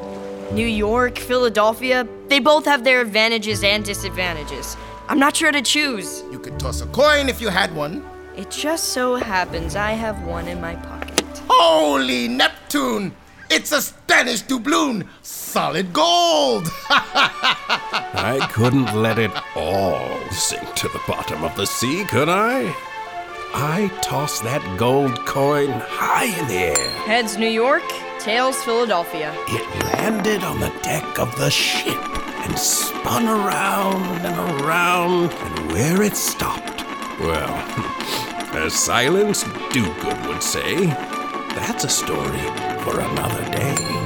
New 0.52 0.68
York, 0.68 1.18
Philadelphia, 1.18 2.08
they 2.28 2.40
both 2.40 2.66
have 2.66 2.84
their 2.84 3.02
advantages 3.02 3.64
and 3.64 3.84
disadvantages. 3.84 4.78
I'm 5.08 5.20
not 5.20 5.36
sure 5.36 5.52
to 5.52 5.62
choose. 5.62 6.24
You 6.32 6.40
could 6.40 6.60
toss 6.60 6.82
a 6.82 6.88
coin 6.88 7.30
if 7.30 7.42
you 7.42 7.50
had 7.50 7.76
one. 7.76 8.06
It 8.38 8.52
just 8.52 8.90
so 8.90 9.16
happens 9.16 9.76
I 9.76 9.92
have 9.92 10.24
one 10.24 10.48
in 10.48 10.62
my 10.62 10.76
pocket. 10.76 11.03
Holy 11.48 12.28
Neptune! 12.28 13.14
It's 13.50 13.72
a 13.72 13.82
Spanish 13.82 14.42
doubloon! 14.42 15.08
Solid 15.22 15.94
gold! 15.94 16.68
I 16.90 18.48
couldn't 18.52 18.94
let 18.96 19.20
it 19.20 19.32
all 19.56 20.20
sink 20.32 20.74
to 20.76 20.88
the 20.88 21.02
bottom 21.08 21.44
of 21.44 21.56
the 21.56 21.66
sea, 21.66 22.06
could 22.06 22.30
I? 22.30 22.76
I 23.56 23.92
tossed 24.02 24.44
that 24.44 24.64
gold 24.80 25.26
coin 25.28 25.70
high 25.70 26.26
in 26.40 26.48
the 26.48 26.80
air. 26.80 26.90
Heads 27.06 27.38
New 27.38 27.46
York, 27.48 27.84
tails 28.20 28.62
Philadelphia. 28.64 29.32
It 29.48 29.84
landed 29.94 30.44
on 30.44 30.60
the 30.60 30.74
deck 30.82 31.20
of 31.20 31.36
the 31.38 31.52
ship 31.52 32.02
and 32.46 32.58
spun 32.58 33.28
around 33.28 34.26
and 34.26 34.62
around, 34.64 35.32
and 35.32 35.72
where 35.72 36.02
it 36.02 36.16
stopped, 36.16 36.82
well, 37.20 37.54
as 38.56 38.74
Silence 38.74 39.44
Dogood 39.44 40.28
would 40.28 40.42
say, 40.42 40.88
that's 41.66 41.86
a 41.86 41.90
story 41.90 42.42
for 42.84 43.00
another 43.00 43.46
day. 43.52 44.03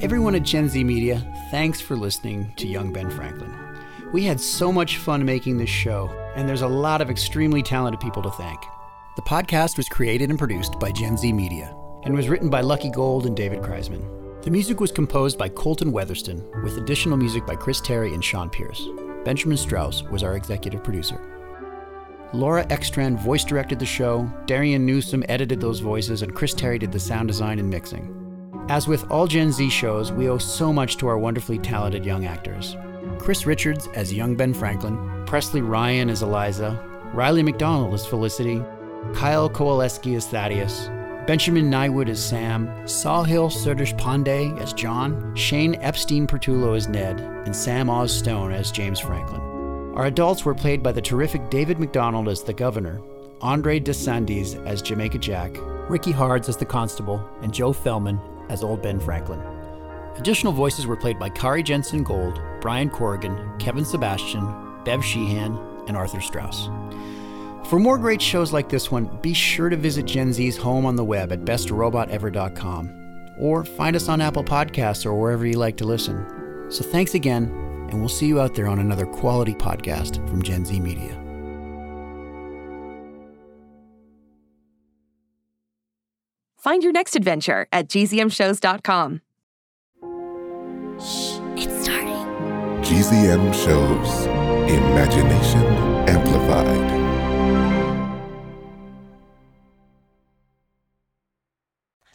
Everyone 0.00 0.34
at 0.34 0.42
Gen 0.42 0.66
Z 0.66 0.82
Media, 0.82 1.20
thanks 1.50 1.78
for 1.78 1.94
listening 1.94 2.54
to 2.56 2.66
Young 2.66 2.90
Ben 2.90 3.10
Franklin. 3.10 3.54
We 4.14 4.24
had 4.24 4.40
so 4.40 4.72
much 4.72 4.96
fun 4.96 5.24
making 5.26 5.58
this 5.58 5.68
show, 5.68 6.08
and 6.34 6.48
there's 6.48 6.62
a 6.62 6.68
lot 6.68 7.02
of 7.02 7.10
extremely 7.10 7.62
talented 7.62 8.00
people 8.00 8.22
to 8.22 8.30
thank. 8.30 8.58
The 9.16 9.22
podcast 9.22 9.76
was 9.76 9.90
created 9.90 10.30
and 10.30 10.38
produced 10.38 10.80
by 10.80 10.90
Gen 10.90 11.18
Z 11.18 11.30
Media 11.34 11.76
and 12.04 12.14
was 12.14 12.30
written 12.30 12.48
by 12.48 12.62
Lucky 12.62 12.90
Gold 12.90 13.26
and 13.26 13.36
David 13.36 13.60
Kreisman. 13.60 14.42
The 14.42 14.50
music 14.50 14.80
was 14.80 14.90
composed 14.90 15.36
by 15.36 15.50
Colton 15.50 15.92
Weatherston, 15.92 16.64
with 16.64 16.78
additional 16.78 17.18
music 17.18 17.44
by 17.44 17.54
Chris 17.54 17.82
Terry 17.82 18.14
and 18.14 18.24
Sean 18.24 18.48
Pierce. 18.48 18.88
Benjamin 19.26 19.58
Strauss 19.58 20.02
was 20.04 20.22
our 20.22 20.34
executive 20.34 20.82
producer. 20.82 21.20
Laura 22.32 22.64
Ekstrand 22.68 23.22
voice 23.22 23.44
directed 23.44 23.78
the 23.78 23.84
show, 23.84 24.30
Darian 24.46 24.86
Newsom 24.86 25.24
edited 25.28 25.60
those 25.60 25.80
voices, 25.80 26.22
and 26.22 26.34
Chris 26.34 26.54
Terry 26.54 26.78
did 26.78 26.90
the 26.90 26.98
sound 26.98 27.28
design 27.28 27.58
and 27.58 27.68
mixing. 27.68 28.19
As 28.70 28.86
with 28.86 29.10
all 29.10 29.26
Gen 29.26 29.50
Z 29.50 29.68
shows, 29.68 30.12
we 30.12 30.28
owe 30.28 30.38
so 30.38 30.72
much 30.72 30.96
to 30.98 31.08
our 31.08 31.18
wonderfully 31.18 31.58
talented 31.58 32.06
young 32.06 32.24
actors. 32.24 32.76
Chris 33.18 33.44
Richards 33.44 33.88
as 33.96 34.12
young 34.12 34.36
Ben 34.36 34.54
Franklin, 34.54 35.24
Presley 35.26 35.60
Ryan 35.60 36.08
as 36.08 36.22
Eliza, 36.22 36.80
Riley 37.12 37.42
McDonald 37.42 37.92
as 37.94 38.06
Felicity, 38.06 38.62
Kyle 39.12 39.50
Kowaleski 39.50 40.16
as 40.16 40.28
Thaddeus, 40.28 40.86
Benjamin 41.26 41.68
Nywood 41.68 42.08
as 42.08 42.24
Sam, 42.24 42.68
Sahil 42.84 43.50
Surdesh 43.50 43.98
Pandey 43.98 44.56
as 44.60 44.72
John, 44.72 45.34
Shane 45.34 45.74
Epstein 45.80 46.28
Pertulo 46.28 46.76
as 46.76 46.86
Ned, 46.86 47.18
and 47.18 47.56
Sam 47.56 47.90
Oz 47.90 48.16
Stone 48.16 48.52
as 48.52 48.70
James 48.70 49.00
Franklin. 49.00 49.40
Our 49.96 50.06
adults 50.06 50.44
were 50.44 50.54
played 50.54 50.80
by 50.80 50.92
the 50.92 51.02
terrific 51.02 51.50
David 51.50 51.80
McDonald 51.80 52.28
as 52.28 52.44
the 52.44 52.52
governor, 52.52 53.00
Andre 53.40 53.80
DeSandes 53.80 54.64
as 54.64 54.80
Jamaica 54.80 55.18
Jack, 55.18 55.56
Ricky 55.90 56.12
Hards 56.12 56.48
as 56.48 56.56
the 56.56 56.64
constable, 56.64 57.28
and 57.42 57.52
Joe 57.52 57.72
Fellman 57.72 58.20
as 58.50 58.62
Old 58.62 58.82
Ben 58.82 59.00
Franklin. 59.00 59.40
Additional 60.16 60.52
voices 60.52 60.86
were 60.86 60.96
played 60.96 61.18
by 61.18 61.30
Kari 61.30 61.62
Jensen 61.62 62.02
Gold, 62.02 62.40
Brian 62.60 62.90
Corrigan, 62.90 63.58
Kevin 63.58 63.84
Sebastian, 63.84 64.82
Bev 64.84 65.02
Sheehan, 65.04 65.58
and 65.86 65.96
Arthur 65.96 66.20
Strauss. 66.20 66.68
For 67.68 67.78
more 67.78 67.98
great 67.98 68.20
shows 68.20 68.52
like 68.52 68.68
this 68.68 68.90
one, 68.90 69.06
be 69.22 69.32
sure 69.32 69.68
to 69.68 69.76
visit 69.76 70.04
Gen 70.04 70.32
Z's 70.32 70.56
home 70.56 70.84
on 70.84 70.96
the 70.96 71.04
web 71.04 71.32
at 71.32 71.44
bestrobotever.com 71.44 73.34
or 73.38 73.64
find 73.64 73.96
us 73.96 74.08
on 74.08 74.20
Apple 74.20 74.44
Podcasts 74.44 75.06
or 75.06 75.14
wherever 75.14 75.46
you 75.46 75.56
like 75.56 75.76
to 75.78 75.84
listen. 75.84 76.66
So 76.68 76.84
thanks 76.84 77.14
again, 77.14 77.44
and 77.90 78.00
we'll 78.00 78.08
see 78.08 78.26
you 78.26 78.40
out 78.40 78.54
there 78.54 78.66
on 78.66 78.80
another 78.80 79.06
quality 79.06 79.54
podcast 79.54 80.16
from 80.28 80.42
Gen 80.42 80.64
Z 80.64 80.78
Media. 80.80 81.19
Find 86.60 86.82
your 86.82 86.92
next 86.92 87.16
adventure 87.16 87.66
at 87.72 87.88
gzmshows.com. 87.88 89.22
Shh, 90.98 91.40
It's 91.56 91.82
starting. 91.82 92.20
GZM 92.84 93.54
shows 93.54 94.26
Imagination 94.70 95.64
Amplified. 96.06 97.00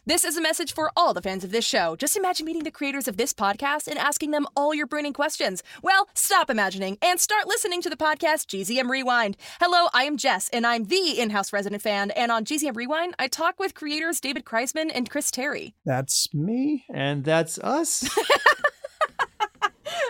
This 0.08 0.24
is 0.24 0.36
a 0.36 0.40
message 0.40 0.72
for 0.72 0.92
all 0.96 1.14
the 1.14 1.20
fans 1.20 1.42
of 1.42 1.50
this 1.50 1.64
show. 1.64 1.96
Just 1.96 2.16
imagine 2.16 2.46
meeting 2.46 2.62
the 2.62 2.70
creators 2.70 3.08
of 3.08 3.16
this 3.16 3.32
podcast 3.32 3.88
and 3.88 3.98
asking 3.98 4.30
them 4.30 4.46
all 4.54 4.72
your 4.72 4.86
burning 4.86 5.12
questions. 5.12 5.64
Well, 5.82 6.08
stop 6.14 6.48
imagining 6.48 6.96
and 7.02 7.18
start 7.18 7.48
listening 7.48 7.82
to 7.82 7.90
the 7.90 7.96
podcast 7.96 8.46
GZM 8.46 8.88
Rewind. 8.88 9.36
Hello, 9.60 9.88
I 9.92 10.04
am 10.04 10.16
Jess, 10.16 10.48
and 10.50 10.64
I'm 10.64 10.84
the 10.84 11.18
in 11.18 11.30
house 11.30 11.52
resident 11.52 11.82
fan. 11.82 12.12
And 12.12 12.30
on 12.30 12.44
GZM 12.44 12.76
Rewind, 12.76 13.16
I 13.18 13.26
talk 13.26 13.58
with 13.58 13.74
creators 13.74 14.20
David 14.20 14.44
Kreisman 14.44 14.92
and 14.94 15.10
Chris 15.10 15.32
Terry. 15.32 15.74
That's 15.84 16.32
me, 16.32 16.84
and 16.88 17.24
that's 17.24 17.58
us. 17.58 18.08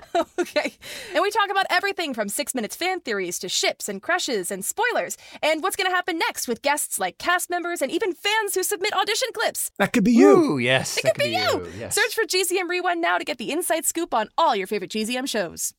okay. 0.39 0.75
And 1.15 1.23
we 1.23 1.31
talk 1.31 1.51
about 1.51 1.67
everything 1.71 2.15
from 2.15 2.29
six 2.29 2.55
minutes 2.55 2.77
fan 2.77 3.01
theories 3.01 3.39
to 3.41 3.49
ships 3.49 3.89
and 3.89 4.03
crushes 4.03 4.51
and 4.51 4.65
spoilers, 4.65 5.17
and 5.43 5.63
what's 5.63 5.77
going 5.77 5.89
to 5.91 5.95
happen 5.95 6.19
next 6.19 6.49
with 6.49 6.63
guests 6.63 6.99
like 6.99 7.19
cast 7.19 7.51
members 7.51 7.83
and 7.83 7.91
even 7.91 8.13
fans 8.13 8.55
who 8.55 8.63
submit 8.63 8.93
audition 8.95 9.29
clips. 9.35 9.71
That 9.79 9.93
could 9.93 10.05
be 10.05 10.13
you. 10.13 10.29
Ooh, 10.29 10.59
yes, 10.59 10.97
It 10.99 11.05
that 11.05 11.15
could 11.15 11.25
be 11.25 11.31
you. 11.31 11.69
Yes. 11.79 11.95
Search 11.95 12.15
for 12.15 12.25
GZM 12.25 12.69
Rewind 12.69 13.01
now 13.01 13.19
to 13.19 13.25
get 13.25 13.39
the 13.39 13.51
inside 13.53 13.85
scoop 13.85 14.15
on 14.15 14.29
all 14.39 14.57
your 14.57 14.67
favorite 14.67 14.91
GZM 14.91 15.29
shows. 15.29 15.75